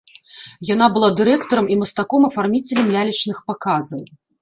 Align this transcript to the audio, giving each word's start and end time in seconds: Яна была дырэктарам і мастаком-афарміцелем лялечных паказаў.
Яна 0.69 0.87
была 0.95 1.09
дырэктарам 1.19 1.69
і 1.73 1.79
мастаком-афарміцелем 1.83 2.93
лялечных 2.99 3.47
паказаў. 3.53 4.01